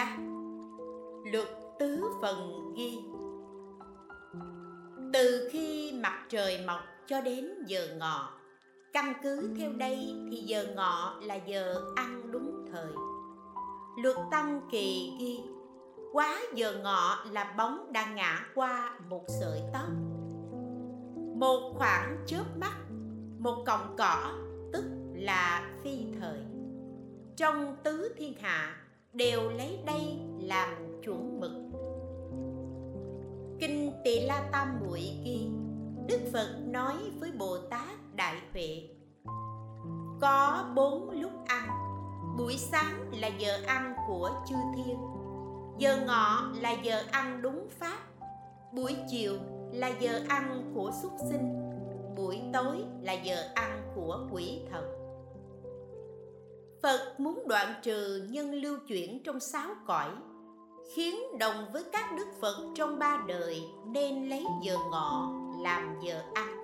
[0.00, 2.98] 5 Luật tứ phần ghi.
[5.12, 8.30] Từ khi mặt trời mọc cho đến giờ ngọ,
[8.92, 12.92] Căn cứ theo đây thì giờ ngọ là giờ ăn đúng thời.
[14.02, 15.40] Luật tăng kỳ ghi,
[16.12, 19.88] Quá giờ ngọ là bóng đã ngã qua một sợi tóc.
[21.34, 22.76] Một khoảng chớp mắt,
[23.38, 24.32] Một cọng cỏ,
[24.72, 26.40] tức là phi thời.
[27.36, 28.79] Trong tứ thiên hạ
[29.12, 31.52] đều lấy đây làm chuẩn mực.
[33.60, 35.48] Kinh tỳ la tam muội ghi,
[36.06, 38.88] đức phật nói với bồ tát đại huệ,
[40.20, 41.68] có bốn lúc ăn,
[42.38, 44.96] buổi sáng là giờ ăn của chư thiên,
[45.78, 47.98] giờ ngọ là giờ ăn đúng pháp,
[48.72, 49.34] buổi chiều
[49.72, 51.70] là giờ ăn của súc sinh,
[52.16, 54.99] buổi tối là giờ ăn của quỷ thần
[56.82, 60.10] phật muốn đoạn trừ nhân lưu chuyển trong sáu cõi,
[60.94, 66.22] khiến đồng với các đức phật trong ba đời nên lấy giờ ngọ làm giờ
[66.34, 66.56] ăn.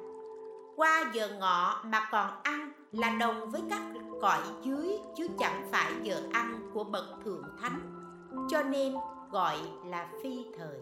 [0.76, 3.82] Qua giờ ngọ mà còn ăn là đồng với các
[4.20, 7.80] cõi dưới, chứ chẳng phải giờ ăn của bậc thượng thánh,
[8.48, 8.94] cho nên
[9.30, 9.56] gọi
[9.86, 10.78] là phi thời.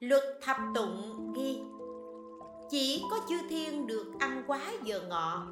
[0.00, 1.60] Luật thập tụng ghi,
[2.70, 5.46] Chỉ có chư thiên được ăn quá giờ ngọ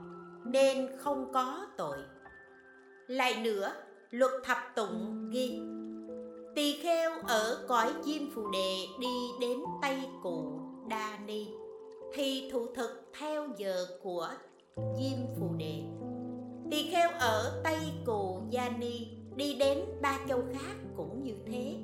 [0.45, 1.97] nên không có tội.
[3.07, 3.73] Lại nữa,
[4.11, 5.61] luật thập tụng ghi
[6.55, 11.47] Tỳ kheo ở cõi chim phù đề đi đến Tây Cụ Đa Ni
[12.15, 14.29] Thì thủ thực theo giờ của
[14.77, 15.83] Diêm Phù Đề.
[16.71, 19.07] Tỳ kheo ở Tây Cù Gia Ni
[19.37, 21.77] đi đến ba châu khác cũng như thế.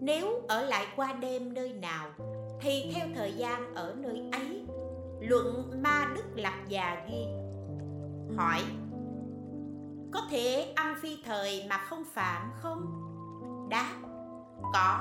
[0.00, 2.10] Nếu ở lại qua đêm nơi nào
[2.60, 4.62] thì theo thời gian ở nơi ấy
[5.20, 7.26] luận ma đức lập già ghi
[8.36, 8.62] hỏi
[10.12, 12.86] có thể ăn phi thời mà không phạm không?
[13.70, 13.94] Đáp
[14.72, 15.00] có.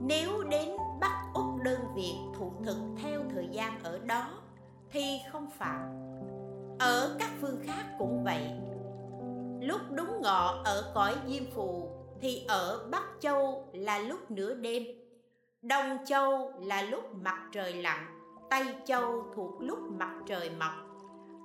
[0.00, 0.68] Nếu đến
[1.00, 4.30] bắt úc đơn việc thụ thực theo thời gian ở đó
[4.90, 5.80] thì không phạm.
[6.78, 8.50] Ở các phương khác cũng vậy.
[9.60, 11.90] Lúc đúng ngọ ở cõi diêm phù
[12.20, 14.82] thì ở Bắc Châu là lúc nửa đêm,
[15.62, 18.06] Đông Châu là lúc mặt trời lặn,
[18.50, 20.85] Tây Châu thuộc lúc mặt trời mọc.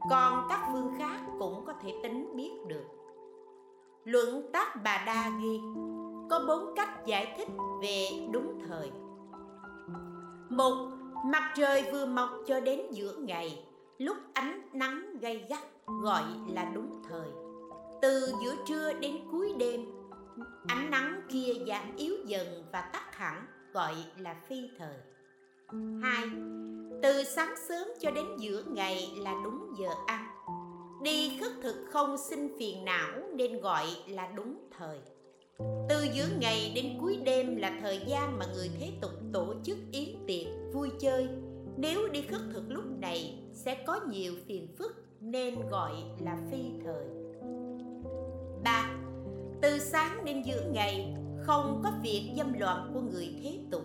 [0.09, 2.85] Còn các phương khác cũng có thể tính biết được.
[4.03, 5.59] Luận tác Bà Đa ghi
[6.29, 7.47] có bốn cách giải thích
[7.81, 8.91] về đúng thời.
[10.49, 10.89] Một,
[11.25, 13.65] mặt trời vừa mọc cho đến giữa ngày,
[13.97, 15.59] lúc ánh nắng gay gắt
[16.03, 17.29] gọi là đúng thời.
[18.01, 19.85] Từ giữa trưa đến cuối đêm
[20.67, 24.97] ánh nắng kia giảm yếu dần và tắt hẳn gọi là phi thời
[26.01, 26.29] hai
[27.01, 30.25] từ sáng sớm cho đến giữa ngày là đúng giờ ăn.
[31.03, 34.99] Đi khất thực không sinh phiền não nên gọi là đúng thời.
[35.89, 39.77] Từ giữa ngày đến cuối đêm là thời gian mà người thế tục tổ chức
[39.91, 41.27] yến tiệc vui chơi.
[41.77, 46.63] Nếu đi khất thực lúc này sẽ có nhiều phiền phức nên gọi là phi
[46.83, 47.05] thời.
[48.63, 48.89] Ba,
[49.61, 53.83] từ sáng đến giữa ngày không có việc dâm loạn của người thế tục.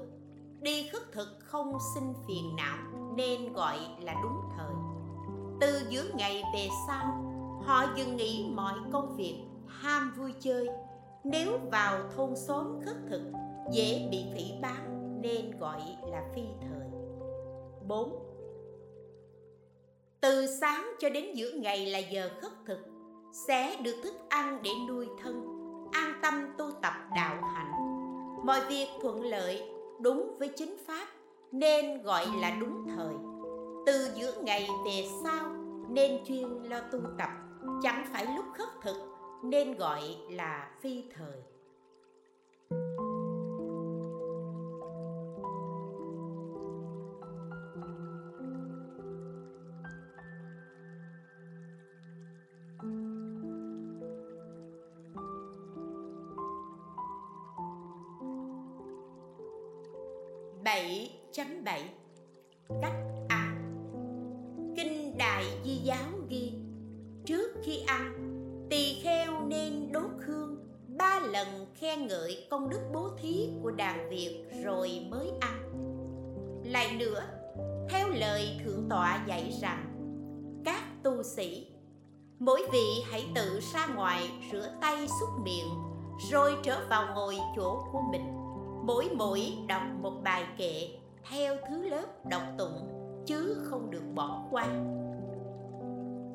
[0.61, 4.75] Đi khất thực không sinh phiền não nên gọi là đúng thời.
[5.61, 7.25] Từ giữa ngày về sau,
[7.63, 10.69] họ dừng nghỉ mọi công việc, ham vui chơi.
[11.25, 13.23] Nếu vào thôn xóm khất thực,
[13.73, 15.81] dễ bị phỉ bán nên gọi
[16.11, 16.89] là phi thời.
[17.87, 18.27] 4.
[20.21, 22.79] Từ sáng cho đến giữa ngày là giờ khất thực,
[23.47, 25.47] sẽ được thức ăn để nuôi thân,
[25.93, 27.73] an tâm tu tập đạo hạnh.
[28.45, 29.63] Mọi việc thuận lợi,
[30.01, 31.07] đúng với chính pháp
[31.53, 33.15] nên gọi là đúng thời.
[33.87, 35.53] Từ giữa ngày về sau,
[35.89, 37.31] nên chuyên lo tu tập,
[37.83, 38.97] chẳng phải lúc khất thực,
[39.45, 41.56] nên gọi là phi thời.
[82.39, 85.69] Mỗi vị hãy tự ra ngoài, rửa tay xúc miệng,
[86.31, 88.37] Rồi trở vào ngồi chỗ của mình.
[88.83, 90.89] Mỗi mỗi đọc một bài kệ,
[91.31, 92.89] theo thứ lớp đọc tụng,
[93.27, 94.67] chứ không được bỏ qua.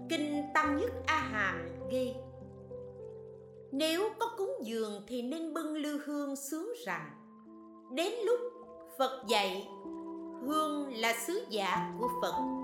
[0.09, 2.13] Kinh tăng nhất a hàm ghi,
[3.71, 7.09] nếu có cúng dường thì nên bưng lư hương sướng rằng
[7.91, 8.39] đến lúc
[8.99, 9.67] phật dạy,
[10.47, 12.60] hương là sứ giả của phật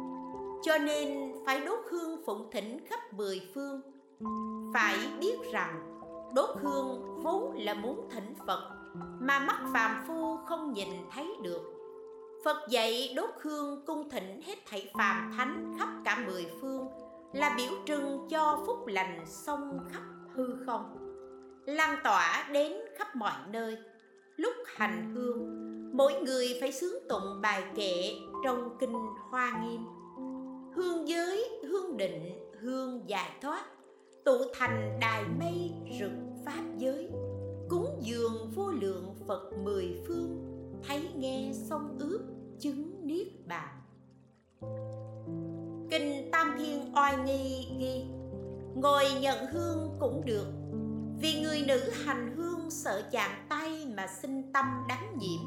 [0.68, 3.81] cho nên phải đốt hương phụng thỉnh khắp mười phương.
[4.74, 6.02] Phải biết rằng,
[6.36, 8.69] đốt hương vốn là muốn thỉnh phật,
[9.19, 11.62] mà mắt phàm phu không nhìn thấy được.
[12.46, 16.88] Phật dạy đốt hương cung thỉnh hết thảy phàm thánh khắp cả mười phương
[17.34, 20.04] là biểu trưng cho phúc lành sông khắp
[20.34, 20.98] hư không,
[21.66, 23.78] lan tỏa đến khắp mọi nơi.
[24.36, 25.48] Lúc hành hương,
[25.98, 28.94] mỗi người phải sướng tụng bài kệ trong kinh
[29.30, 29.96] hoa nghiêm
[30.77, 33.65] hương giới, hương định, hương giải thoát.
[34.25, 36.12] Tụ thành đài mây rực
[36.45, 37.09] pháp giới.
[37.69, 40.44] Cúng dường vô lượng phật mười phương.
[40.88, 42.21] Thấy nghe sông ướp
[42.59, 43.81] chứng niết bàn.
[45.91, 48.06] Kinh tam thiên oai nghi ghi,
[48.75, 50.47] ngồi nhận hương cũng được.
[51.21, 55.41] Vì người nữ hành hương sợ chạm tay mà sinh tâm đắng nhiễm.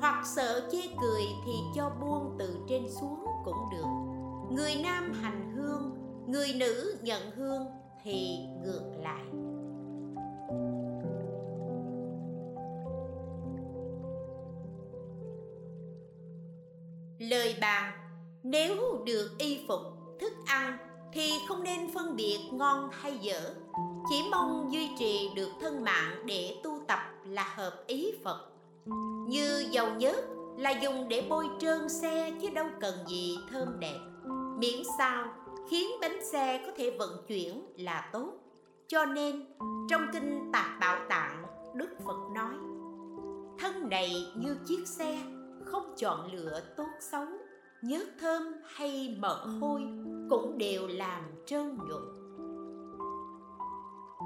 [0.00, 3.97] Hoặc sợ chê cười thì cho buông từ trên xuống cũng được
[4.50, 5.94] người nam hành hương,
[6.26, 7.66] người nữ nhận hương
[8.04, 9.24] thì ngược lại.
[17.18, 17.92] Lời bàn,
[18.42, 19.80] nếu được y phục,
[20.20, 20.78] thức ăn
[21.12, 23.54] thì không nên phân biệt ngon hay dở.
[24.10, 28.50] Chỉ mong duy trì được thân mạng để tu tập là hợp ý phật.
[29.28, 30.24] Như dầu nhớt
[30.58, 33.98] là dùng để bôi trơn xe chứ đâu cần gì thơm đẹp
[34.58, 35.26] miễn sao
[35.70, 38.32] khiến bánh xe có thể vận chuyển là tốt.
[38.86, 39.44] Cho nên,
[39.88, 41.44] trong kinh tạp bảo tạng,
[41.74, 42.54] đức phật nói,
[43.58, 45.18] thân này như chiếc xe,
[45.64, 47.26] không chọn lựa tốt xấu
[47.82, 49.82] nhớt thơm hay mỡ hôi
[50.30, 52.02] cũng đều làm trơn nhuận.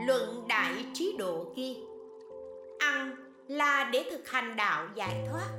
[0.06, 1.74] Luận đại trí độ kia
[2.78, 3.16] ăn
[3.48, 5.50] là để thực hành đạo giải thoát,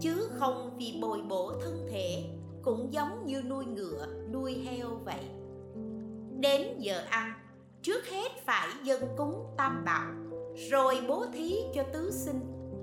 [0.00, 2.24] chứ không vì bồi bổ thân thể
[2.62, 5.24] cũng giống như nuôi ngựa, nuôi heo vậy.
[6.40, 7.32] Đến giờ ăn,
[7.82, 10.12] trước hết phải dân cúng tam bảo,
[10.70, 12.40] rồi bố thí cho tứ sinh.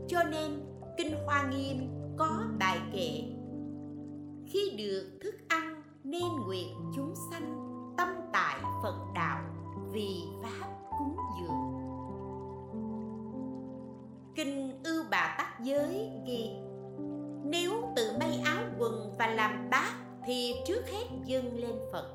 [0.07, 0.51] Cho nên,
[0.97, 3.23] kinh hoa nghiêm có bài kệ,
[4.45, 7.55] khi được thức ăn nên nguyện chúng sanh
[7.97, 9.39] tâm tại phật đạo
[9.91, 10.67] vì pháp
[10.99, 11.79] cúng dường.
[14.36, 16.50] Kinh ưu bà tắc giới ghi,
[17.43, 18.49] nếu tự may ăn
[18.79, 19.93] quần và làm bát
[20.25, 22.05] thì trước hết dâng lên phật.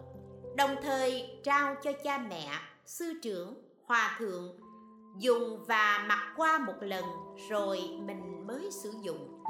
[0.57, 2.49] Đồng thời trao cho cha mẹ,
[2.87, 3.55] sư trưởng,
[3.87, 4.59] hòa thượng,
[5.19, 7.05] dùng và mặc qua một lần
[7.51, 9.43] rồi mình mới sử dụng.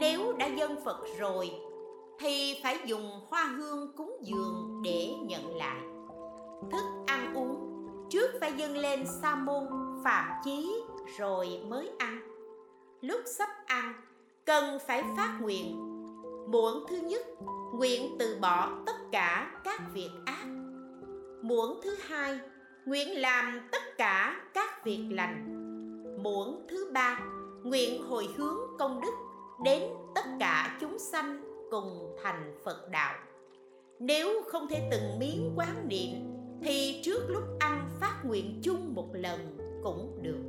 [0.00, 1.50] Nếu đã dân phật rồi
[2.18, 5.82] thì phải dùng hoa hương cúng dường để nhận lại.
[6.72, 9.68] Thức ăn uống, trước phải dâng lên sa môn,
[10.04, 10.82] phạm chí
[11.18, 12.20] rồi mới ăn.
[13.00, 13.94] Lúc sắp ăn,
[14.44, 15.83] cần phải phát nguyện
[16.46, 17.26] muộn thứ nhất,
[17.74, 20.46] nguyện từ bỏ tất cả các việc ác.
[21.42, 22.38] Muộn thứ hai,
[22.86, 25.44] nguyện làm tất cả các việc lành.
[26.22, 27.20] Muộn thứ ba,
[27.64, 29.14] nguyện hồi hướng công đức
[29.64, 29.82] đến
[30.14, 33.14] tất cả chúng sanh cùng thành phật đạo.
[33.98, 36.10] Nếu không thể từng miếng quán niệm,
[36.62, 40.42] thì trước lúc ăn phát nguyện chung một lần cũng được.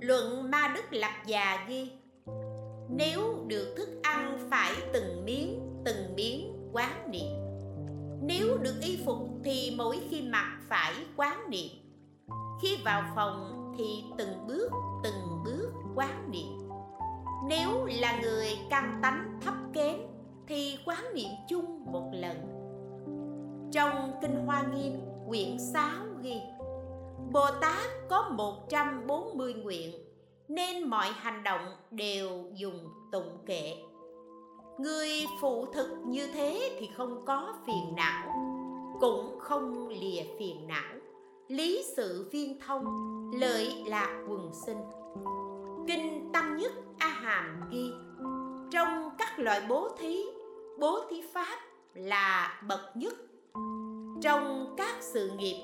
[0.00, 1.90] Luận ma đức lập già ghi
[2.96, 7.26] nếu được thức ăn phải từng miếng từng miếng quán niệm.
[8.22, 11.68] Nếu được y phục thì mỗi khi mặc phải quán niệm.
[12.62, 14.70] Khi vào phòng thì từng bước
[15.04, 16.58] từng bước quán niệm.
[17.48, 19.96] Nếu là người căn tánh thấp kém
[20.48, 22.36] thì quán niệm chung một lần.
[23.72, 25.90] Trong kinh hoa nghiêm, quyển 6
[26.22, 26.40] ghi,
[27.32, 30.01] Bồ Tát có 140 nguyện
[30.54, 33.74] nên mọi hành động đều dùng tụng kệ.
[34.78, 38.32] Người phụ thực như thế thì không có phiền não,
[39.00, 40.94] cũng không lìa phiền não.
[41.48, 42.84] Lý sự viên thông,
[43.40, 44.78] lợi lạc quần sinh.
[45.86, 47.90] Kinh tăng nhất a hàm ghi,
[48.70, 50.24] trong các loại bố thí
[50.78, 51.58] bố thí pháp
[51.94, 53.14] là bậc nhất.
[54.22, 55.56] Trong các sự nghiệp,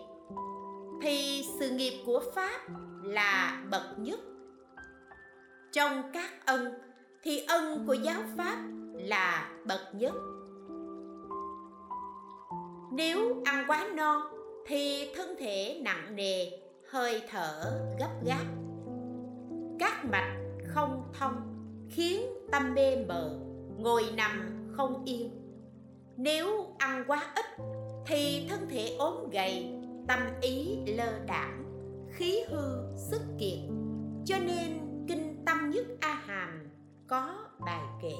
[1.03, 2.61] thì sự nghiệp của pháp
[3.03, 4.21] là bậc nhất
[5.79, 6.75] trong các ân,
[7.23, 8.57] thì ân của giáo pháp
[8.95, 10.15] là bậc nhất.
[12.93, 14.31] Nếu ăn quá no,
[14.67, 16.51] thì thân thể nặng nề,
[16.91, 18.45] hơi thở gấp gáp.
[19.79, 21.35] Các mạch không thông,
[21.91, 23.41] khiến tâm mê mờ,
[23.77, 25.31] ngồi nằm không yên.
[26.17, 27.47] Nếu ăn quá ít,
[28.07, 29.75] thì thân thể ốm gầy,
[30.09, 31.65] tâm ý lơ đảng,
[32.11, 33.59] khí hư, sức kiệt.
[34.25, 34.88] Cho nên
[35.49, 36.69] tâm nhất a hàm
[37.07, 37.35] có
[37.67, 38.15] bài kệ.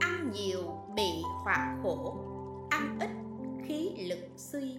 [0.00, 0.60] Ăn nhiều
[0.96, 2.16] bị hoạn khổ
[2.70, 3.10] ăn ít
[3.64, 4.78] khí lực suy,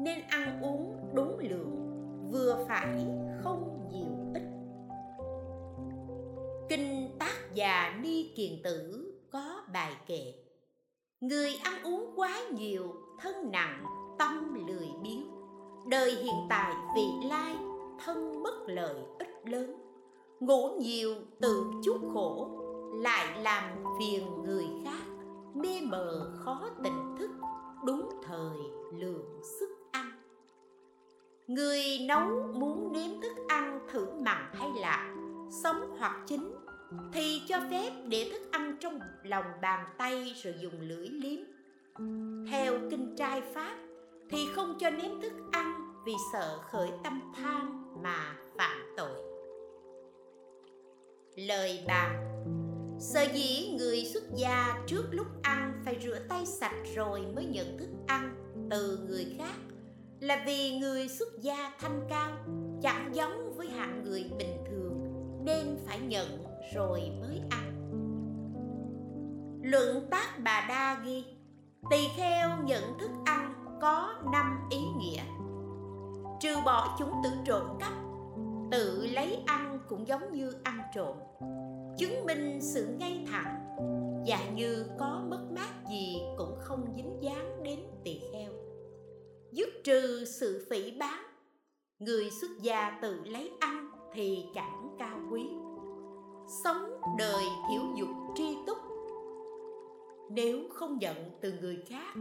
[0.00, 1.90] nên ăn uống đúng lượng,
[2.32, 3.06] vừa phải
[3.42, 4.42] không nhiều ít.
[6.68, 10.34] Kinh tác già ni kiền tử có bài kệ,
[11.20, 13.84] người ăn uống quá nhiều, thân nặng,
[14.18, 15.30] tâm lười biếng.
[15.88, 17.56] Đời hiện tại vị lai
[18.04, 19.74] thân mất lợi ích lớn.
[20.40, 22.48] Ngủ nhiều tự chuốc khổ,
[22.94, 25.02] lại làm phiền người khác,
[25.54, 27.30] mê mờ khó tỉnh thức,
[27.84, 28.58] đúng thời
[28.92, 30.10] lượng sức ăn.
[31.46, 35.14] Người nấu muốn nếm thức ăn thử mặn hay lạ,
[35.62, 36.54] sống hoặc chín,
[37.12, 41.40] thì cho phép để thức ăn trong lòng bàn tay rồi dùng lưỡi liếm.
[42.50, 43.76] Theo kinh trai pháp
[44.30, 49.22] thì không cho nếm thức ăn vì sợ khởi tâm tham mà phạm tội
[51.36, 52.22] lời bàn
[52.98, 57.78] Sở dĩ người xuất gia trước lúc ăn phải rửa tay sạch rồi mới nhận
[57.78, 58.34] thức ăn
[58.70, 59.54] từ người khác
[60.20, 62.32] là vì người xuất gia thanh cao
[62.82, 64.86] chẳng giống với hạng người bình thường
[65.44, 67.72] nên phải nhận rồi mới ăn.
[69.62, 71.24] Luận tác bà đa ghi,
[71.90, 75.22] Tỳ kheo nhận thức ăn có năm ý nghĩa
[76.40, 77.92] Trừ bỏ chúng tự trộm cắp,
[78.70, 81.16] Tự lấy ăn cũng giống như ăn trộm,
[81.98, 83.76] chứng minh sự ngay thẳng
[84.26, 88.52] và như có mất mát gì cũng không dính dáng đến tỳ kheo.
[89.52, 91.22] Dứt trừ sự phỉ bán
[91.98, 95.42] người xuất gia tự lấy ăn thì chẳng cao quý.
[96.64, 98.78] Sống đời thiếu dục tri túc,
[100.30, 102.14] nếu không nhận từ người khác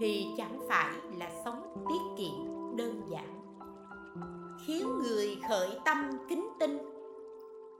[0.00, 3.41] thì chẳng phải là sống tiết kiệm đơn giản
[4.66, 6.78] khiến người khởi tâm kính tinh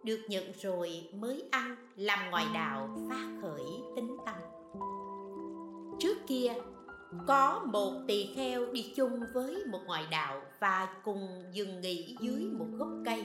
[0.03, 3.65] được nhận rồi mới ăn, làm ngoài đạo phát khởi
[3.97, 4.35] tính tâm.
[5.99, 6.55] Trước kia,
[7.27, 12.41] có một tỳ kheo đi chung với một ngoại đạo và cùng dừng nghỉ dưới
[12.59, 13.25] một gốc cây.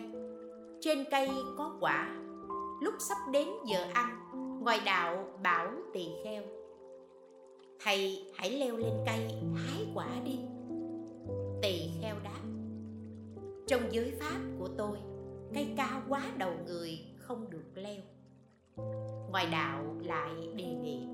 [0.82, 2.18] Trên cây có quả.
[2.82, 4.20] Lúc sắp đến giờ ăn,
[4.64, 6.44] ngoại đạo bảo tỳ kheo,
[7.84, 10.40] thầy hãy leo lên cây hái quả đi.
[11.62, 12.47] Tỳ kheo đáp
[13.68, 14.98] trong giới pháp của tôi,
[15.54, 18.02] cây cao quá đầu người không được leo.
[19.32, 21.08] Ngoài đạo lại đề nghị,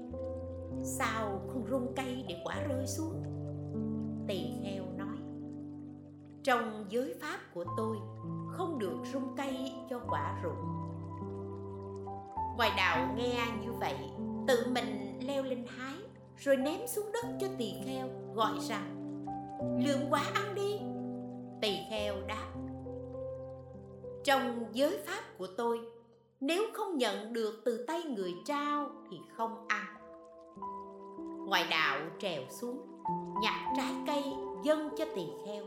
[0.83, 3.23] sao không rung cây để quả rơi xuống?
[4.27, 5.17] Tỳ kheo nói,
[6.43, 7.97] trong giới pháp của tôi,
[8.51, 10.65] không được rung cây cho quả rụng.
[12.57, 13.97] Ngoài đạo nghe như vậy,
[14.47, 15.95] tự mình leo lên hái,
[16.37, 19.15] rồi ném xuống đất cho tỳ kheo, gọi rằng
[19.85, 20.79] lượm quả ăn đi
[21.63, 22.51] tỳ kheo đáp.
[24.23, 25.79] Trong giới pháp của tôi,
[26.39, 29.85] nếu không nhận được từ tay người trao thì không ăn.
[31.47, 32.81] Ngoài đạo trèo xuống,
[33.41, 34.23] nhặt trái cây
[34.63, 35.63] dâng cho tỳ kheo.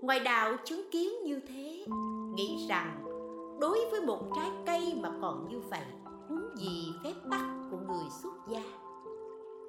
[0.00, 1.86] Ngoài đạo chứng kiến như thế,
[2.34, 3.04] nghĩ rằng
[3.60, 5.84] đối với một trái cây mà còn như vậy,
[6.28, 8.62] huống gì phép tắc của người xuất gia?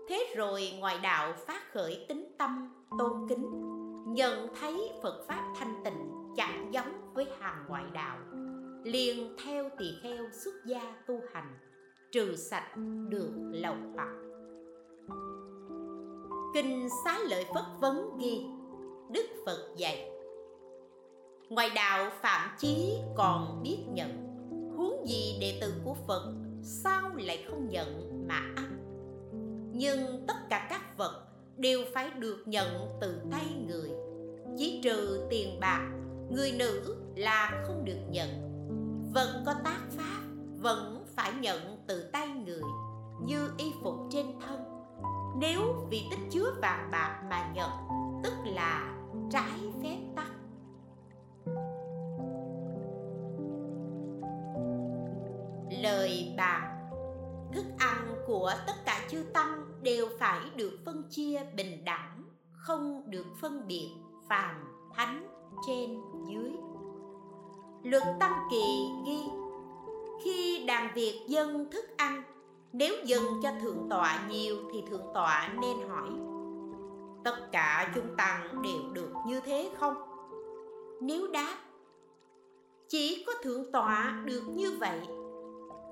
[0.10, 3.73] Thế rồi ngoài đạo phát khởi tính tâm tôn kính
[4.13, 8.17] nhận thấy phật pháp thanh tịnh chẳng giống với hàng ngoại đạo,
[8.84, 11.58] liền theo tỳ kheo xuất gia tu hành,
[12.12, 12.75] trừ sạch
[13.10, 14.13] được lậu hoặc
[16.53, 18.46] kinh xá lợi phất vấn ghi,
[19.12, 20.10] đức phật dạy
[21.50, 24.10] ngoài đạo phạm chí còn biết nhận,
[24.77, 28.77] huống gì đệ tử của phật sao lại không nhận mà ăn?
[29.74, 32.67] Nhưng tất cả các vật đều phải được nhận
[33.01, 33.89] từ tay người.
[34.57, 35.91] Chỉ trừ tiền bạc,
[36.29, 38.29] người nữ là không được nhận.
[39.13, 40.22] Vẫn có tác pháp,
[40.57, 42.62] vẫn phải nhận từ tay người,
[43.25, 44.60] như y phục trên thân.
[45.39, 47.69] Nếu vì tích chứa vàng bạc mà nhận,
[48.24, 48.95] tức là
[49.31, 50.27] trái phép tắc.
[55.81, 56.73] Lời bà
[57.53, 63.03] thức ăn của tất cả chư tăng đều phải được phân chia bình đẳng, không
[63.07, 63.89] được phân biệt
[64.29, 64.55] phàm
[64.95, 65.27] thánh
[65.67, 66.51] trên dưới.
[67.83, 69.19] Luật tăng kỳ ghi,
[70.24, 72.24] khi đàn việt dân thức ăn,
[72.74, 76.10] nếu dừng cho thượng tọa nhiều thì thượng tọa nên hỏi,
[77.24, 80.13] tất cả chúng tăng đều được như thế không
[81.01, 81.57] nếu đáp,
[82.89, 85.00] chỉ có thượng tọa được như vậy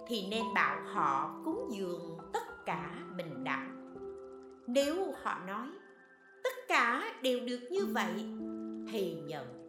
[0.07, 3.95] thì nên bảo họ cúng dường tất cả bình đẳng.
[4.67, 5.67] Nếu họ nói,
[6.43, 8.25] tất cả đều được như vậy,
[8.91, 9.61] thì nhận.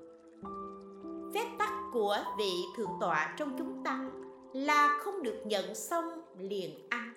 [1.35, 4.11] Phép tắc của vị thượng tọa trong chúng tăng
[4.53, 6.05] là không được nhận xong
[6.39, 7.15] liền ăn,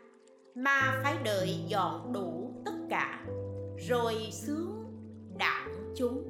[0.55, 3.25] mà phải đợi dọn đủ tất cả,
[3.89, 4.85] rồi xuống
[5.37, 6.23] đặng chúng.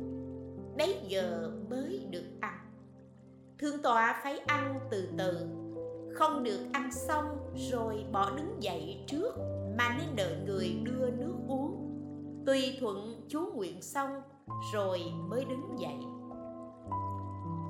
[0.78, 2.60] Bấy giờ mới được ăn.
[3.60, 5.38] Thượng tọa phải ăn từ từ
[6.16, 7.38] không được ăn xong
[7.72, 9.38] rồi bỏ đứng dậy trước
[9.78, 11.92] mà nên đợi người đưa nước uống.
[12.46, 14.22] Tùy thuận chú nguyện xong
[14.74, 15.98] rồi mới đứng dậy.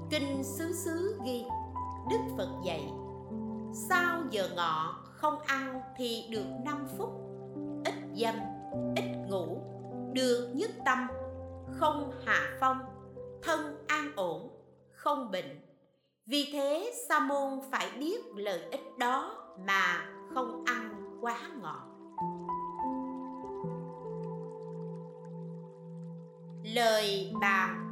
[0.10, 1.46] Kinh xứ xứ ghi,
[2.10, 2.90] đức phật dạy
[3.90, 7.10] sau giờ ngọ không ăn thì được 5 phút.
[7.86, 8.36] Ít dâm,
[8.96, 9.62] ít ngủ,
[10.14, 11.08] được nhất tâm.
[11.72, 12.78] Không hạ phong,
[13.44, 14.50] thân an ổn,
[14.92, 15.62] không bệnh
[16.26, 19.36] vì thế sa môn phải biết lợi ích đó
[19.68, 21.82] mà không ăn quá ngọt.
[26.64, 27.90] Lời bàn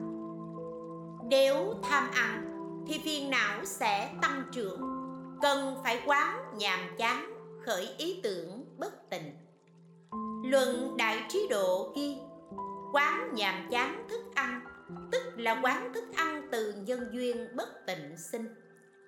[1.29, 2.43] nếu tham ăn,
[2.87, 4.81] thì phiền não sẽ tăng trưởng.
[5.41, 7.33] Cần phải quán nhàm chán,
[7.65, 9.31] khởi ý tưởng bất tịnh.
[10.43, 12.17] Luận đại trí độ ghi,
[12.93, 14.61] quán nhàm chán thức ăn
[15.12, 18.48] tức là quán thức ăn từ nhân duyên bất tịnh sinh,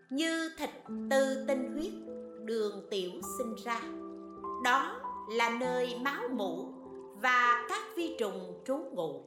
[0.09, 0.69] như thịt
[1.09, 1.93] từ tinh huyết,
[2.45, 3.81] đường tiểu sinh ra.
[4.63, 6.73] Đó là nơi máu mủ
[7.21, 9.23] và các vi trùng trú ngụ.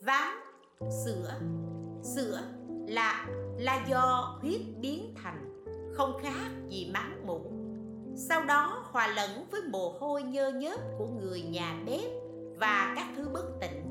[0.00, 0.38] Ván,
[1.04, 1.34] sữa.
[2.02, 2.40] Sữa
[2.88, 3.26] là
[3.58, 7.52] là do huyết biến thành, không khác gì máu mủ.
[8.28, 12.10] Sau đó hòa lẫn với mồ hôi nhơ nhớp của người nhà bếp
[12.60, 13.89] và các thứ bất tịnh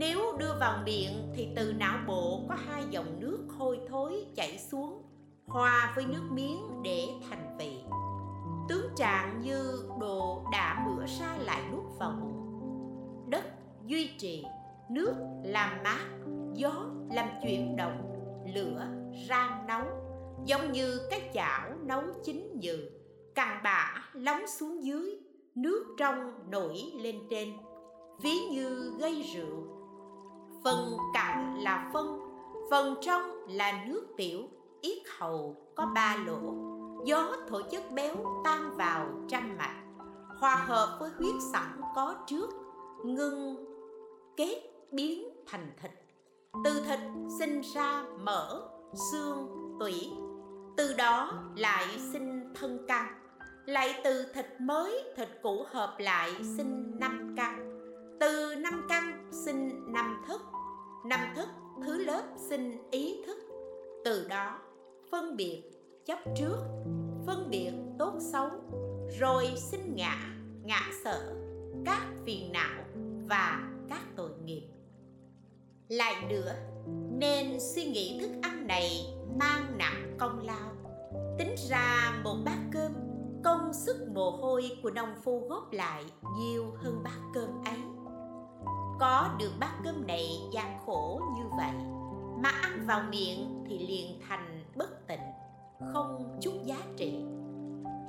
[0.00, 4.58] nếu đưa vào miệng thì từ não bộ có hai dòng nước hôi thối chảy
[4.58, 5.02] xuống,
[5.46, 7.76] hòa với nước miếng để thành vị.
[8.68, 12.36] Tướng trạng như đồ đã bữa ra lại nuốt vào bụng
[13.30, 13.44] đất
[13.86, 14.44] duy trì,
[14.90, 16.06] nước làm mát,
[16.54, 18.02] gió làm chuyển động,
[18.54, 18.86] lửa
[19.28, 19.84] rang nấu
[20.46, 22.90] giống như cái chảo nấu chín nhừ
[23.34, 25.16] càng bã lóng xuống dưới,
[25.54, 27.48] nước trong nổi lên trên.
[28.22, 29.79] Ví như gây rượu
[30.64, 32.20] phần cặn là phân,
[32.70, 34.42] phần trong là nước tiểu,
[34.80, 36.54] yết hầu có ba lỗ.
[37.04, 39.84] Gió thổi chất béo tan vào trăm mạch.
[40.38, 42.50] Hòa hợp với huyết sẵn có trước,
[43.04, 43.56] ngưng,
[44.36, 45.90] kết, biến thành thịt.
[46.64, 47.00] Từ thịt
[47.38, 48.68] sinh ra mỡ,
[49.12, 49.48] xương,
[49.80, 50.10] tủy.
[50.76, 53.06] Từ đó lại sinh thân căn.
[53.66, 57.69] Lại từ thịt mới, thịt cũ hợp lại sinh năm căn
[58.20, 60.40] từ năm căn sinh năm thức.
[61.04, 61.48] Năm thức,
[61.84, 63.38] thứ lớp sinh ý thức.
[64.04, 64.58] Từ đó,
[65.10, 65.62] phân biệt,
[66.06, 66.56] chấp trước.
[67.26, 68.48] Phân biệt tốt xấu.
[69.20, 70.16] Rồi sinh ngã
[70.64, 71.34] ngã sợ,
[71.84, 72.84] các phiền não
[73.28, 74.68] và các tội nghiệp.
[75.88, 76.54] Lại nữa,
[77.18, 78.90] nên suy nghĩ thức ăn này
[79.38, 80.72] mang nặng công lao.
[81.38, 82.92] Tính ra một bát cơm,
[83.44, 86.04] công sức mồ hôi của nông phu góp lại
[86.38, 87.78] nhiều hơn bát cơm ấy
[89.00, 91.74] có được bát cơm này gian khổ như vậy,
[92.42, 95.20] mà ăn vào miệng thì liền thành bất tịnh,
[95.92, 97.24] không chút giá trị.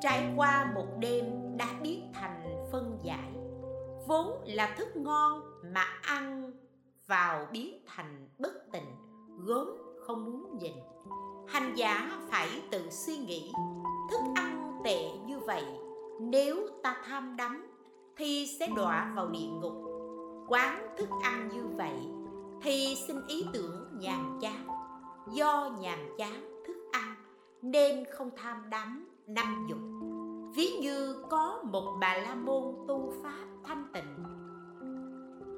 [0.01, 1.25] Trải qua một đêm
[1.57, 3.31] đã biến thành phân giải,
[4.07, 5.41] vốn là thức ngon
[5.73, 6.51] mà ăn
[7.07, 8.95] vào biến thành bất tịnh,
[9.45, 9.67] gớm
[10.07, 10.73] không muốn nhìn.
[11.47, 13.51] Hành giả phải tự suy nghĩ,
[14.11, 15.63] thức ăn tệ như vậy,
[16.21, 17.67] nếu ta tham đắm
[18.17, 19.90] thì sẽ đọa vào địa ngục
[20.51, 21.95] quán thức ăn như vậy
[22.61, 24.67] thì xin ý tưởng nhàn chán.
[25.33, 27.15] Do nhàn chán thức ăn
[27.61, 29.79] nên không tham đắm năm dục.
[30.55, 34.23] Ví như có một bà la môn tu pháp thanh tịnh.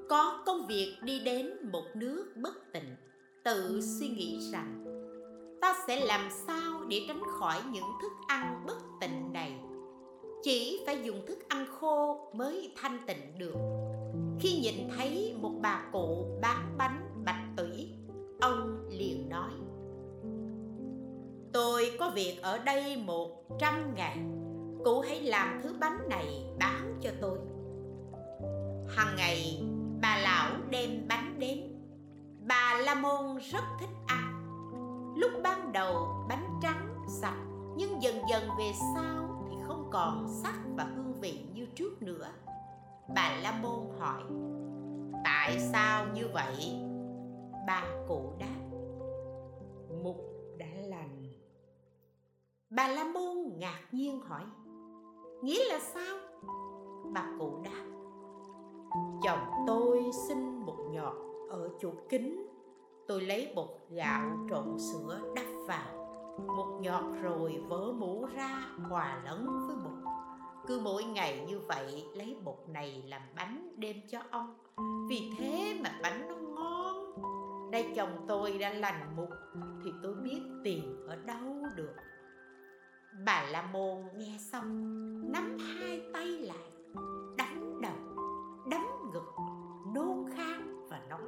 [0.10, 2.96] Có công việc đi đến một nước bất tịnh,
[3.44, 4.86] tự suy nghĩ rằng,
[5.62, 9.60] ta sẽ làm sao để tránh khỏi những thức ăn bất tịnh này?
[10.44, 13.56] Chỉ phải dùng thức ăn khô mới thanh tịnh được
[14.44, 17.90] khi nhìn thấy một bà cụ bán bánh bạch tủy,
[18.42, 19.52] ông liền nói,
[21.54, 24.18] tôi có việc ở đây một trăm ngày
[24.86, 27.38] cụ hãy làm thứ bánh này bán cho tôi.
[28.96, 29.64] Hằng ngày,
[30.02, 31.60] bà lão đem bánh đến.
[32.48, 34.44] Bà la môn rất thích ăn.
[35.18, 37.46] Lúc ban đầu bánh trắng sạch,
[37.78, 42.28] nhưng dần dần về sau thì không còn sắc và hương vị như trước nữa
[43.08, 44.24] bà la môn hỏi,
[45.24, 46.80] tại sao như vậy?
[47.68, 48.78] Bà cụ đáp,
[50.04, 50.18] mục
[50.58, 51.24] đã lành.
[52.70, 54.44] Bà la môn ngạc nhiên hỏi,
[55.42, 56.18] nghĩa là sao?
[57.14, 57.86] Bà cụ đáp,
[59.24, 61.14] chồng tôi xin một nhọt
[61.50, 62.48] ở chỗ kính
[63.08, 66.04] tôi lấy bột gạo trộn sữa đắp vào.
[66.58, 70.03] Một nhọt rồi vỡ mũ ra hòa lẫn với bột
[70.68, 74.56] cứ mỗi ngày như vậy, lấy bột này làm bánh đem cho ông.
[75.10, 77.14] Vì thế mà bánh nó ngon.
[77.72, 79.30] Đây chồng tôi đã lành mục
[79.84, 81.96] thì tôi biết tiền ở đâu được.
[83.26, 86.72] Bà la môn nghe xong, nắm hai tay lại,
[87.38, 87.96] đánh đầu
[88.70, 88.82] đấm
[89.14, 89.32] ngực,
[89.96, 91.22] nôn khan và nói,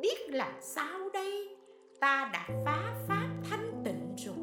[0.00, 1.56] biết làm sao đây?
[2.00, 4.36] Ta đã phá pháp thanh tịnh rồi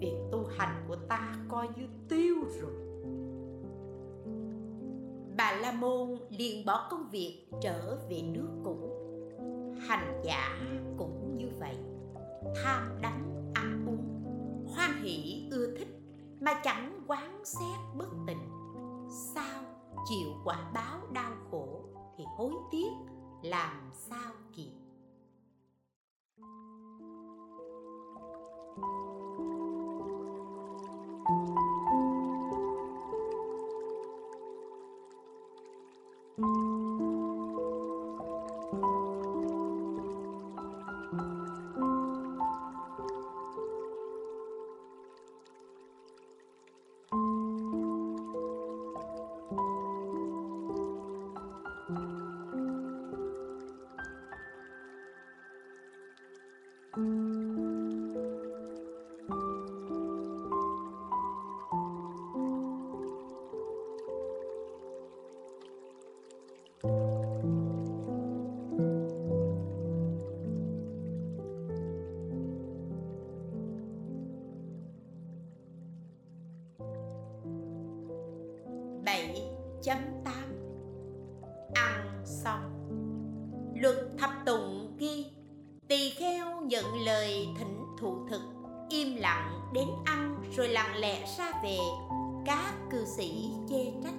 [0.00, 2.89] việc tu hành của ta coi như tiêu rồi
[5.40, 8.76] bà la môn liền bỏ công việc trở về nước cũ.
[9.88, 10.60] Hành giả
[10.98, 11.76] cũng như vậy.
[12.64, 13.12] Tham đắm
[13.54, 14.24] ăn uống,
[14.74, 15.88] hoan hỷ, ưa thích
[16.40, 18.48] mà chẳng quán xét bất tình
[19.34, 19.62] sao
[20.08, 21.80] chịu quả báo đau khổ
[22.18, 22.90] thì hối tiếc,
[23.42, 24.72] làm sao kịp?
[28.76, 29.29] bảy
[91.62, 91.78] về
[92.44, 94.14] các cư sĩ chê trách.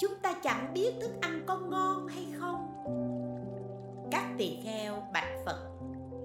[0.00, 2.66] Chúng ta chẳng biết thức ăn có ngon hay không.
[4.10, 5.70] Các tỳ kheo bạch phật,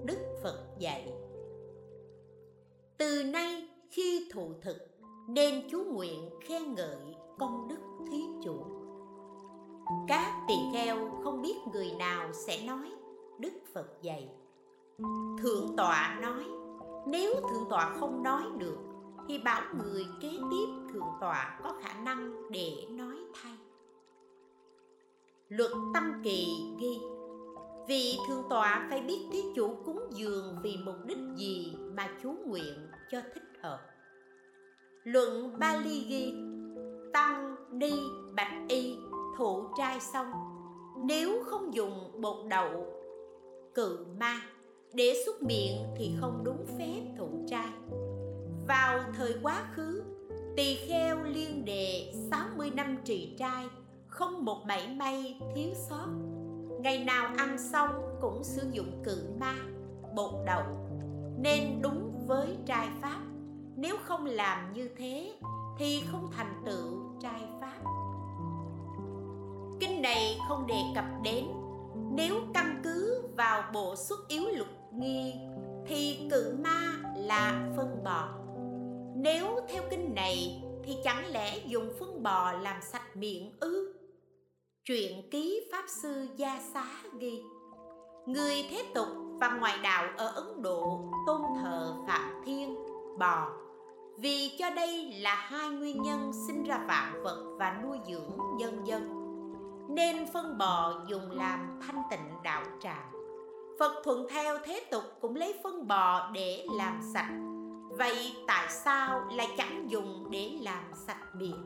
[0.04, 1.12] đức phật dạy,
[2.98, 4.76] từ nay khi thụ thực,
[5.28, 7.78] nên chú nguyện khen ngợi công đức
[8.10, 8.56] thí chủ.
[10.08, 12.92] Các tỳ kheo không biết người nào sẽ nói,
[13.38, 14.28] đức phật dạy.
[15.42, 16.44] Thượng tọa nói,
[17.06, 18.78] nếu thượng tọa không nói được
[19.28, 23.52] thì bảo người kế tiếp thượng tọa có khả năng để nói thay.
[25.48, 26.46] Luật tăng kỳ
[26.80, 26.98] ghi
[27.88, 32.34] vị thượng tọa phải biết thí chủ cúng dường vì mục đích gì mà chú
[32.46, 33.80] nguyện cho thích hợp.
[35.04, 36.34] Luận Bali ghi,
[37.12, 37.92] tăng đi
[38.34, 38.96] bạch y,
[39.38, 40.32] thụ trai xong.
[41.04, 42.86] Nếu không dùng bột đậu,
[43.74, 44.40] cự ma,
[44.92, 47.68] để xúc miệng thì không đúng phép thụ trai
[48.68, 50.02] vào thời quá khứ,
[50.56, 53.66] tỳ kheo liên đề 60 năm trì trai,
[54.06, 56.06] không một mảy may thiếu sót.
[56.80, 59.54] Ngày nào ăn xong cũng sử dụng cự ma,
[60.14, 60.62] bột đậu,
[61.38, 63.20] nên đúng với trai pháp.
[63.76, 65.32] Nếu không làm như thế,
[65.78, 67.80] thì không thành tựu trai pháp.
[69.80, 71.44] Kinh này không đề cập đến.
[72.12, 75.34] Nếu căn cứ vào bộ xuất yếu lục nghi,
[75.86, 78.45] thì cự ma là phân bò
[79.18, 83.94] nếu theo kinh này, thì chẳng lẽ dùng phân bò làm sạch miệng ư?
[84.84, 86.86] Chuyện ký pháp sư gia xá
[87.18, 87.42] ghi,
[88.26, 89.08] người thế tục
[89.40, 92.76] và ngoại đạo ở ấn độ tôn thờ phạm thiên,
[93.18, 93.48] bò.
[94.18, 98.86] Vì cho đây là hai nguyên nhân sinh ra vạn vật và nuôi dưỡng nhân
[98.86, 99.02] dân,
[99.88, 103.12] nên phân bò dùng làm thanh tịnh đạo tràng.
[103.78, 107.45] Phật thuận theo thế tục cũng lấy phân bò để làm sạch
[107.98, 111.64] vậy tại sao lại chẳng dùng để làm sạch miệng?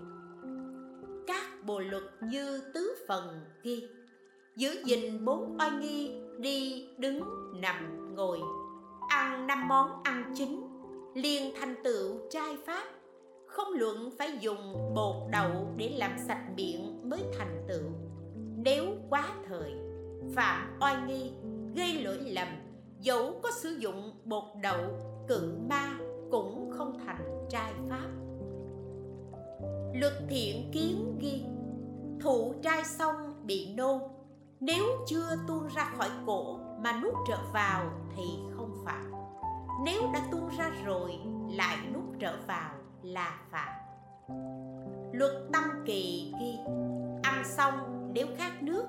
[1.27, 3.89] Các bộ luật như tứ phần ghi,
[4.57, 7.23] giữ gìn bốn oai nghi đi đứng
[7.61, 8.41] nằm ngồi,
[9.09, 10.69] ăn năm món ăn chính,
[11.15, 12.85] liền thành tựu trai pháp.
[13.47, 17.91] Không luận phải dùng bột đậu để làm sạch miệng mới thành tựu.
[18.57, 19.73] Nếu quá thời,
[20.35, 21.33] phạm oai nghi,
[21.75, 22.49] gây lỗi lầm,
[23.01, 24.81] dẫu có sử dụng bột đậu
[25.29, 25.99] cự ma
[26.31, 28.09] cũng không thành trai pháp.
[29.95, 31.45] Luật thiện kiến ghi
[32.21, 34.01] thụ trai xong bị nôn.
[34.61, 38.25] Nếu chưa tuôn ra khỏi cổ mà nuốt trở vào thì
[38.57, 39.13] không phạm.
[39.85, 41.19] Nếu đã tuôn ra rồi
[41.51, 43.73] lại nuốt trở vào là phạm.
[45.13, 46.59] Luật tâm kỳ ghi,
[47.23, 48.85] ăn xong nếu khát nước.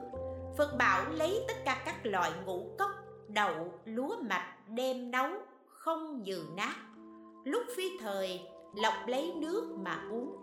[0.58, 2.90] Phật bảo lấy tất cả các loại ngũ cốc,
[3.28, 5.30] đậu, lúa mạch, đem nấu,
[5.68, 6.76] không nhừ nát
[7.44, 8.42] lúc phi thời
[8.76, 10.36] lọc lấy nước mà uống.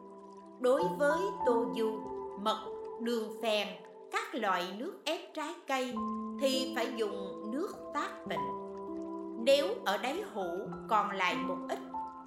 [0.61, 2.01] Đối với tô du,
[2.43, 2.67] mật,
[3.01, 3.69] đường phèn,
[4.13, 5.95] các loại nước ép trái cây,
[6.41, 8.59] thì phải dùng nước tác bệnh
[9.49, 11.79] nếu ở đáy hũ còn lại một ít,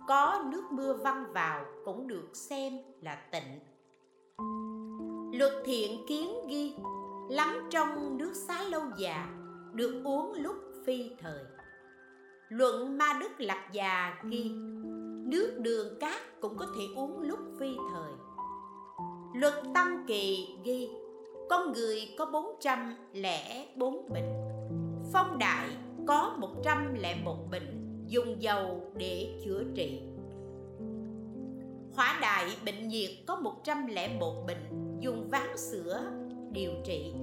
[0.08, 3.60] có nước mưa văng vào cũng được xem là tịnh.
[5.40, 6.76] Luật thiện kiến ghi,
[7.30, 9.28] lắng trong nước sái lâu già,
[9.74, 10.56] được uống lúc
[10.86, 11.40] phi thời
[12.52, 14.52] luận ma đức lạc già ghi
[15.26, 18.12] nước đường cát cũng có thể uống lúc phi thời.
[19.34, 20.90] Luật tâm kỳ ghi,
[21.50, 24.34] con người có bốn trăm lẻ bốn bệnh.
[25.14, 25.68] Phong đại
[26.08, 30.02] có một trăm lẻ một bệnh dùng dầu để chữa trị.
[31.96, 36.02] Hỏa đại bệnh nhiệt có một trăm lẻ một bệnh dùng ván sữa
[36.52, 37.14] điều trị.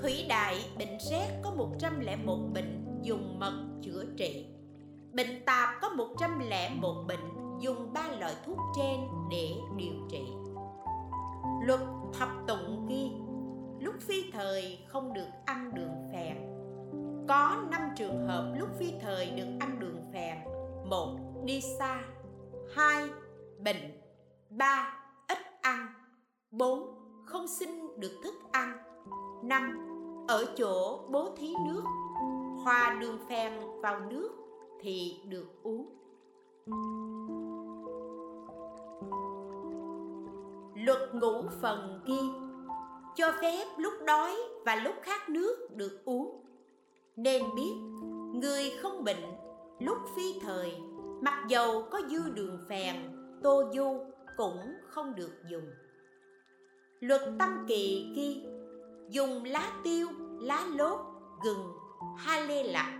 [0.00, 4.46] Thủy đại bệnh rét có một trăm lẻ một bệnh dùng mật chữa trị.
[5.12, 9.94] Bệnh tạp có một trăm lẻ một bệnh dùng ba loại thuốc trên để điều
[10.08, 10.26] trị.
[11.62, 11.80] Luật
[12.12, 13.10] thập tụng ghi,
[13.80, 16.36] lúc phi thời không được ăn đường phèn.
[17.28, 20.38] Có năm trường hợp lúc phi thời được ăn đường phèn.
[20.84, 22.00] Một, đi xa.
[22.74, 23.08] Hai,
[23.58, 24.00] bệnh.
[24.50, 24.92] Ba,
[25.28, 25.86] ít ăn.
[26.50, 26.94] Bốn,
[27.26, 28.78] không xin được thức ăn.
[29.44, 29.88] Năm,
[30.28, 31.82] ở chỗ bố thí nước
[32.68, 33.52] hoa đường phèn
[33.82, 34.30] vào nước
[34.80, 35.86] thì được uống.
[40.74, 42.20] Luật ngũ phần ghi,
[43.16, 46.44] cho phép lúc đói và lúc khát nước được uống.
[47.16, 47.72] Nên biết,
[48.34, 49.24] người không bệnh,
[49.78, 50.76] lúc phi thời,
[51.20, 52.96] mặc dầu có dư đường phèn,
[53.42, 54.00] tô du
[54.36, 55.70] cũng không được dùng.
[57.00, 58.42] Luật tâm kỳ ghi,
[59.10, 60.08] dùng lá tiêu,
[60.40, 60.98] lá lốt
[61.44, 61.87] gừng
[62.18, 62.98] ha lê lạc,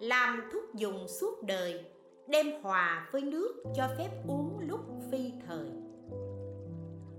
[0.00, 1.84] làm thuốc dùng suốt đời,
[2.28, 4.80] đem hòa với nước cho phép uống lúc
[5.10, 5.70] phi thời.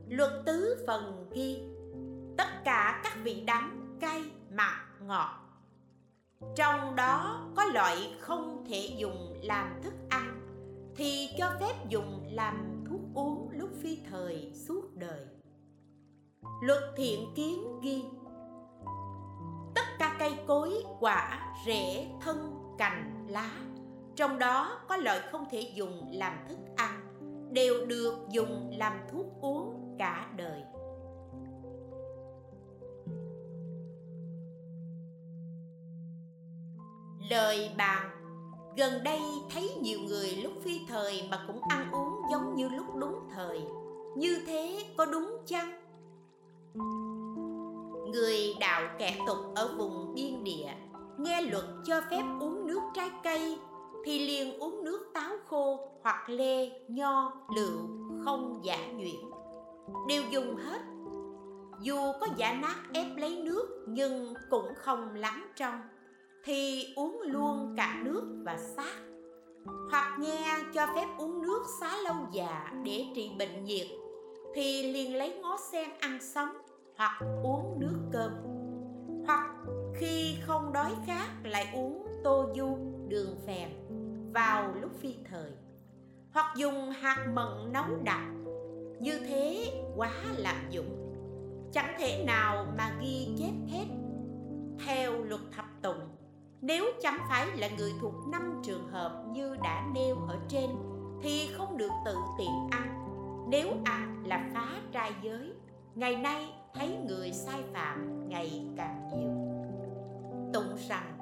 [0.07, 1.59] Luật tứ phần ghi,
[2.37, 4.75] tất cả các vị đắng, cay, mặn,
[5.07, 5.29] ngọt.
[6.55, 10.41] Trong đó có loại không thể dùng làm thức ăn,
[10.95, 15.25] thì cho phép dùng làm thuốc uống lúc phi thời suốt đời.
[16.63, 18.03] Luật thiện kiến ghi
[20.01, 23.51] các cây cối, quả, rễ, thân, cành, lá.
[24.15, 27.01] Trong đó có loại không thể dùng làm thức ăn,
[27.51, 30.63] đều được dùng làm thuốc uống cả đời.
[37.29, 38.09] Lời bàn.
[38.77, 39.19] Gần đây
[39.53, 43.61] thấy nhiều người lúc phi thời mà cũng ăn uống giống như lúc đúng thời.
[44.17, 45.81] Như thế có đúng chăng?
[48.11, 50.69] Người đạo kẻ tục ở vùng biên địa,
[51.17, 53.57] nghe luật cho phép uống nước trái cây,
[54.05, 57.77] thì liền uống nước táo khô hoặc lê, nho, lựu,
[58.25, 59.21] không giả nhuyễn.
[60.07, 60.81] Đều dùng hết.
[61.81, 65.81] Dù có giả nát ép lấy nước nhưng cũng không lắng trong,
[66.43, 68.95] thì uống luôn cả nước và xác.
[69.91, 73.87] Hoặc nghe cho phép uống nước xá lâu già để trị bệnh nhiệt,
[74.55, 76.49] thì liền lấy ngó sen ăn sống
[77.01, 78.31] hoặc uống nước cơm.
[79.25, 79.49] Hoặc
[79.95, 83.69] khi không đói khát lại uống tô du đường phèn
[84.33, 85.51] vào lúc phi thời.
[86.33, 88.21] Hoặc dùng hạt mận nấu đặc.
[88.99, 91.13] Như thế quá lạm dụng.
[91.71, 93.85] Chẳng thể nào mà ghi chép hết.
[94.85, 96.09] Theo luật thập tụng
[96.61, 100.69] nếu chẳng phải là người thuộc năm trường hợp như đã nêu ở trên,
[101.21, 103.05] thì không được tự tiện ăn.
[103.49, 105.53] Nếu ăn là phá trai giới,
[105.95, 109.31] ngày nay thấy người sai phạm ngày càng nhiều.
[110.53, 111.17] Tụng rằng,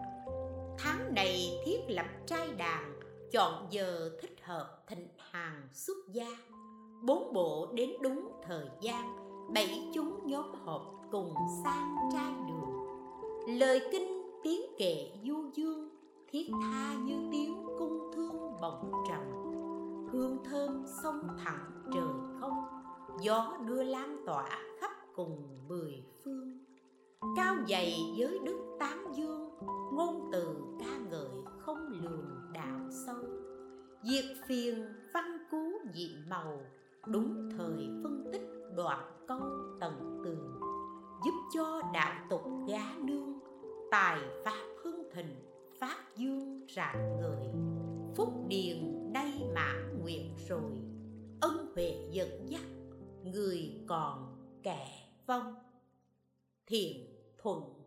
[0.77, 2.99] tháng này thiết lập trai đàn,
[3.31, 6.27] chọn giờ thích hợp thịnh hàng xuất gia.
[7.03, 9.03] Bốn bộ đến đúng thời gian,
[9.53, 10.81] bảy chúng nhóm họp
[11.12, 11.33] cùng
[11.63, 12.69] sang trai đường.
[13.59, 15.89] Lời kinh tiếng kệ du dương,
[16.31, 19.39] thiết tha như tiếng cung thương bồng trầm
[20.12, 22.65] hương thơm sông thẳng trời không,
[23.21, 24.49] gió đưa lan tỏa
[24.81, 26.58] khắp cùng mười phương.
[27.36, 29.49] Cao dày giới đức tán dương,
[29.93, 31.29] ngôn từ ca ngợi
[31.60, 33.23] không lường đạo sâu.
[34.03, 36.62] Diệt phiền văn cú dị màu,
[37.08, 38.41] đúng thời phân tích
[38.75, 39.41] đoạn câu
[39.79, 40.60] tầng tường.
[41.25, 43.39] Giúp cho đạo tục gá nương,
[43.91, 45.36] tài pháp hưng thịnh,
[45.79, 47.47] phát dương rạng ngời.
[48.15, 50.71] Phúc điền nay mãn nguyện rồi,
[51.41, 52.63] ân huệ dẫn dắt,
[53.23, 54.98] người còn kẻ
[55.30, 55.56] vong.
[56.65, 57.79] Thiện thuận.